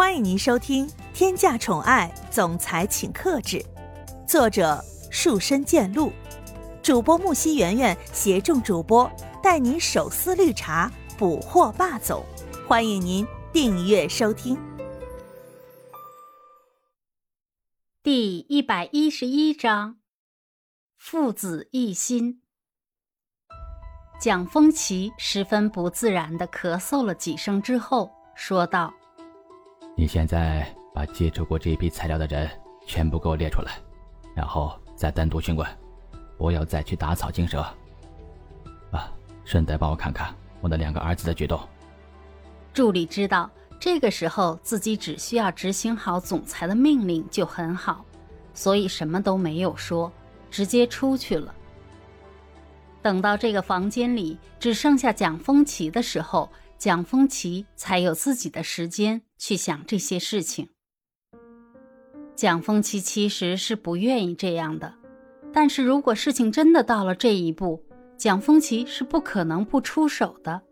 [0.00, 3.58] 欢迎您收听《天价宠爱总裁请克制》，
[4.26, 6.10] 作者树深见鹿，
[6.82, 9.08] 主播木西圆圆携众主播
[9.42, 12.24] 带您手撕绿茶，捕获霸总。
[12.66, 14.58] 欢迎您订阅收听。
[18.02, 19.98] 第一百一十一章，
[20.96, 22.40] 父子一心。
[24.18, 28.94] 蒋风奇十分不自然的咳嗽了几声之后，说道。
[30.00, 32.50] 你现在把接触过这批材料的人
[32.86, 33.72] 全部给我列出来，
[34.34, 35.68] 然后再单独询问，
[36.38, 37.60] 不要再去打草惊蛇。
[38.92, 39.12] 啊，
[39.44, 41.60] 顺带帮我看看我的两个儿子的举动。
[42.72, 48.02] 助理知道这个时候自己只需要执行好总裁的命令就很好，
[48.54, 50.10] 所以什么都没有说，
[50.50, 51.54] 直接出去了。
[53.02, 56.48] 等到这个房间里只剩下蒋风奇的时候。
[56.80, 60.70] 蒋风奇才有自己的时间去想这些事情。
[62.34, 64.94] 蒋风奇其实是不愿意这样的，
[65.52, 67.84] 但是如果事情真的到了这一步，
[68.16, 70.62] 蒋风奇是不可能不出手的。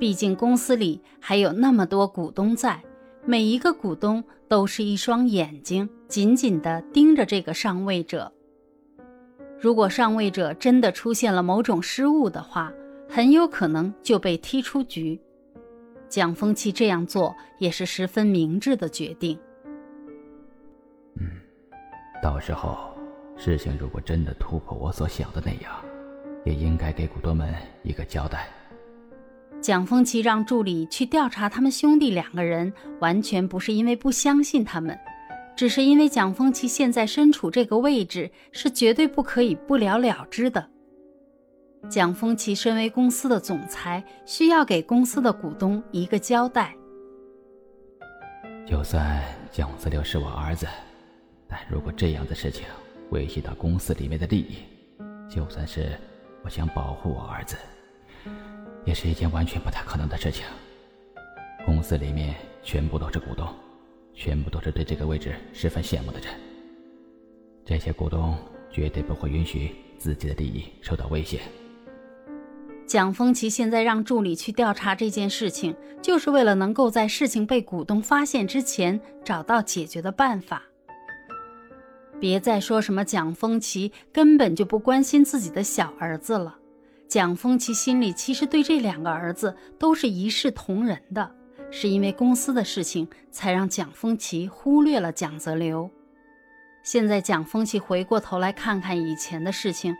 [0.00, 2.82] 毕竟公司里还有那么多股东在，
[3.26, 8.32] 每一个股东都是一双眼睛，紧紧地盯着这个上位者。
[9.60, 12.72] 如果上位者真的出现了某种失误的话，
[13.14, 15.20] 很有可能就被踢出局。
[16.08, 19.38] 蒋风奇这样做也是十分明智的决定。
[21.20, 21.28] 嗯，
[22.22, 22.96] 到时候
[23.36, 25.70] 事情如果真的突破我所想的那样，
[26.46, 28.48] 也应该给股东们一个交代。
[29.60, 34.98] 蒋风奇让助理去调查他们兄弟两个人，完全不是因为不相信他们，
[35.54, 40.70] 只是因为蒋风奇现在身处这个位置，是绝对不可以不了了之的。
[41.90, 46.74] 蒋丰奇身为公司的总裁，需要给公司的股东一个交代。
[48.66, 50.66] 就算蒋子流是我儿子，
[51.48, 52.64] 但如果这样的事情
[53.10, 54.58] 威胁到公司里面的利益，
[55.28, 55.98] 就算是
[56.42, 57.56] 我想保护我儿子，
[58.84, 60.46] 也是一件完全不太可能的事情。
[61.66, 63.46] 公司里面全部都是股东，
[64.14, 66.32] 全部都是对这个位置十分羡慕的人。
[67.64, 68.38] 这些股东
[68.70, 71.40] 绝对不会允许自己的利益受到威胁。
[72.86, 80.62] 蒋风奇现在让助理去调查这件事情，就是为了能够在事情被股东发现之前找到解决的办法。
[82.20, 86.56] 别再说什么蒋风奇根本就不关心自己的小儿子了。
[87.08, 91.34] 蒋风奇心里其实对这两个儿子都是一视同仁的，
[91.70, 95.90] 是因为公司的事情才让蒋风奇忽略了蒋泽流。
[96.82, 99.94] 现在蒋风奇回过头来看看以前的事情。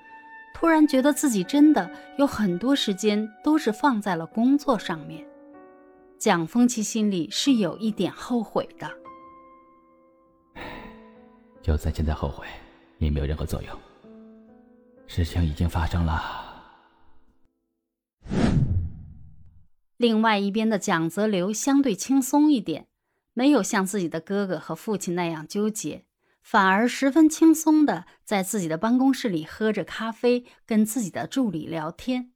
[0.63, 5.27] 突然觉得自己真的有很多时间都是放在了工作上面，
[6.21, 8.89] 蒋风奇心里是有一点后悔的。
[11.61, 12.47] 就算现在后悔，
[12.99, 13.77] 也没有任何作用。
[15.09, 16.23] 事情已经发生了。
[19.97, 22.87] 另外一边的蒋泽流相对轻松一点，
[23.35, 26.05] 没有像自己的哥哥和父亲那样纠结。
[26.43, 32.33] 反而十分轻松的在自己的办公室里喝着咖啡，跟自己的助理聊天。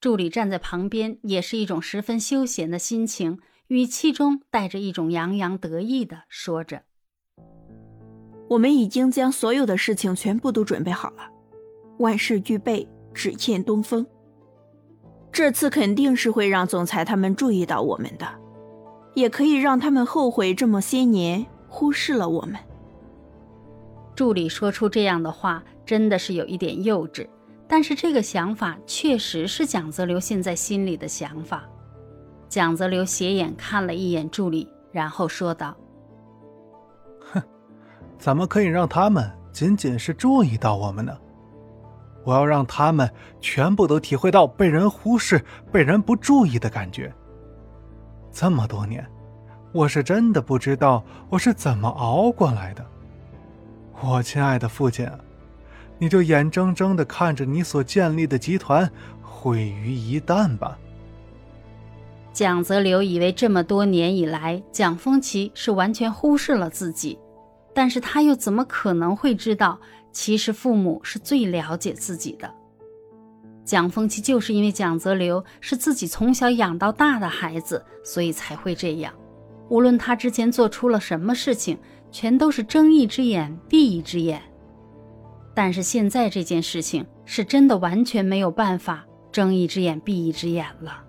[0.00, 6.82] 助理站在旁边，也是一种十分休闲的心情，语气中带着一种洋洋得意的说着
[8.50, 11.30] ：“我们已经将所有的事情全部都准备好了，
[11.98, 14.06] 万事俱备，只欠东风。
[15.30, 18.26] 这次肯定是会让总裁他们注意到我们的，
[19.14, 22.58] 也可以让他们后悔这么些年忽视了我们。”
[24.14, 27.26] 助理说出这样的话，真的是有一点幼稚，
[27.66, 31.64] 但是这个想法确实是蒋泽流现在心里的想法。
[32.48, 35.74] 蒋泽流斜眼看了一眼助理，然后说道
[37.32, 37.42] ：“哼，
[38.18, 41.16] 怎么可以让他们仅仅是注意到我们呢？
[42.24, 45.42] 我要让他们全部都体会到被人忽视、
[45.72, 47.12] 被人不注意的感觉。
[48.30, 49.04] 这么多年，
[49.72, 52.86] 我是真的不知道我是怎么熬过来的。”
[54.00, 55.08] 我亲爱的父亲，
[55.98, 58.90] 你就眼睁睁的看着你所建立的集团
[59.22, 60.76] 毁于一旦吧。
[62.32, 67.18] 蒋泽流以为这么多年以来，蒋风奇是完全忽视了自己，
[67.74, 69.78] 但是他又怎么可能会知道，
[70.10, 72.52] 其实父母是最了解自己的。
[73.64, 79.14] 蒋风奇就是因为蒋泽流是自己从小养到大的孩子，所以才会这样。
[79.68, 81.78] 无论他之前做出了什么事情。
[82.12, 84.40] 全都是睁一只眼闭一只眼，
[85.54, 91.02] 但是现在这件事情是真的完全没有办法睁一只眼闭一只眼了。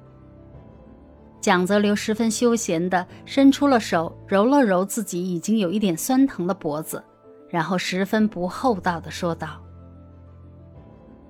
[1.42, 7.04] 蒋泽流十分休闲地伸出了手，揉了揉自己已经有一点酸疼的脖子，
[7.50, 9.62] 然后十分不厚道地说道：“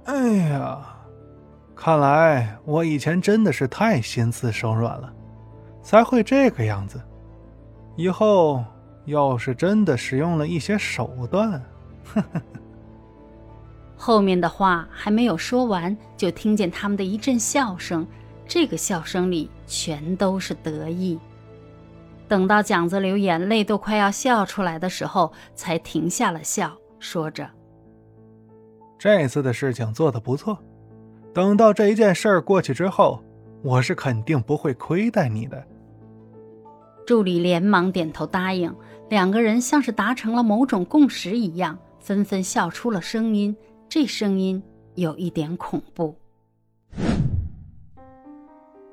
[0.06, 0.86] 哎呀，
[1.76, 5.12] 看来我以前真的是太心慈手软了，
[5.82, 7.02] 才会这个样子。
[7.96, 8.64] 以后
[9.06, 11.52] 要是真的使用了一些手段，
[12.14, 12.42] 呵呵。”
[13.96, 18.06] 后面的话还没有说完，就听见他们的一阵笑声。
[18.46, 21.18] 这个笑声里全都是得意。
[22.28, 27.50] 等到蒋子流眼泪都快要笑出来的时候，才停下了笑，说着
[29.00, 30.58] ：“这次的事情做得不错。
[31.34, 33.24] 等到这一件事儿过去之后，
[33.64, 35.64] 我是肯定不会亏待你的。”
[37.06, 38.74] 助理连忙点头答应，
[39.10, 43.56] 两个人像是达成了某种共识一样，纷纷笑出了声音。
[43.90, 44.62] 这声音
[44.96, 46.18] 有一点恐怖。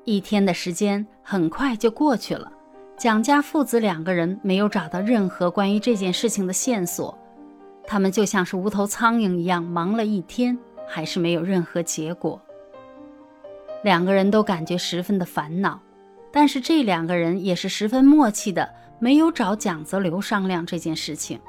[0.03, 2.51] 一天的时间很快就过去了，
[2.97, 7.17] 蒋家父子两个人没有找到任何关于这件事情的线索，
[7.85, 12.39] 他们就像是无头苍蝇一样忙了一天，还是没有任何结果。
[13.83, 15.79] 两个人都感觉十分的烦恼，
[16.31, 21.39] 但是这两个人也是十分默契的，没有找蒋泽流商量这件事情。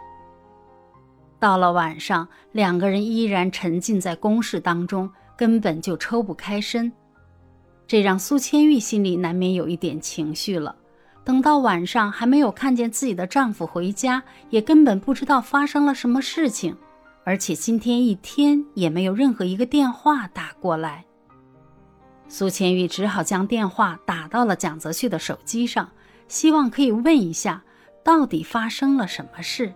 [1.38, 6.92] 到了晚上，两个人依然沉浸在公事当中，根本就抽不开身，
[7.86, 10.76] 这让苏千玉心里难免有一点情绪了。
[11.24, 16.76] 等到晚上还没有看见自己的丈夫回家，也根本不知道发生了什么事情，
[17.24, 21.04] 而且今天一天也没有任何一个电话打过来。
[22.32, 25.90] 苏千玉只好将电话打到了蒋泽旭的手机上，
[26.28, 27.62] 希望可以问一下，
[28.02, 29.70] 到底发生了什么事。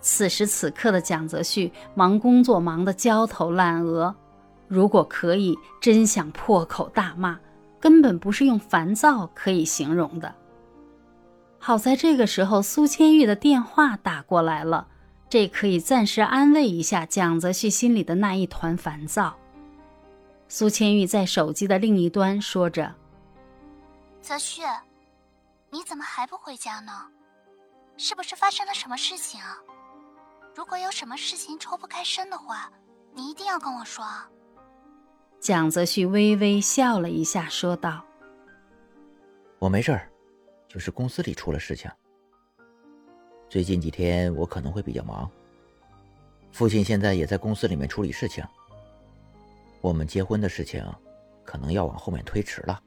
[0.00, 4.14] 此时此刻的蒋泽旭忙工作忙得焦头烂额，
[4.66, 7.38] 如果可以，真想破口大骂，
[7.78, 10.34] 根本不是用烦躁可以形容的。
[11.58, 14.86] 好在这个时候苏千玉的电话打过来了，
[15.28, 19.36] 这可以暂时安慰一下蒋泽旭心里的那一团烦躁。
[20.52, 22.92] 苏千玉在手机的另一端说着
[24.20, 24.62] ：“泽旭，
[25.70, 27.06] 你怎么还不回家呢？
[27.96, 29.56] 是不是发生了什么事情啊？”
[30.56, 32.68] 如果有什么事情抽不开身的话，
[33.14, 34.04] 你一定要跟我说。
[35.38, 38.04] 蒋泽旭微微笑了一下，说道
[39.60, 40.10] ：“我没事儿，
[40.66, 41.88] 就是公司里出了事情。
[43.48, 45.30] 最近几天我可能会比较忙。
[46.50, 48.44] 父亲现在也在公司里面处理事情。
[49.80, 50.84] 我们结婚的事情，
[51.44, 52.80] 可能要往后面推迟了。”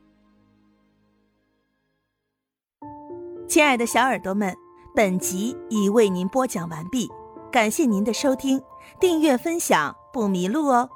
[3.47, 4.55] 亲爱的小耳朵们，
[4.95, 7.09] 本集已为您播讲完毕。
[7.51, 8.59] 感谢您的收听，
[8.99, 10.89] 订阅分享不迷路哦。